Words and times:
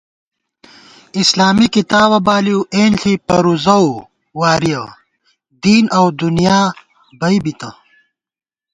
اِسلامی 1.19 1.67
کتابہ 1.75 2.19
بالِؤ 2.25 2.59
اېنݪی 2.73 3.13
پرُوزَؤ 3.27 3.87
وارِیَہ 4.39 4.83
دین 5.61 5.85
اؤ 5.97 6.07
دُنیا 6.21 6.59
بئ 7.19 7.37
بِتہ 7.43 7.69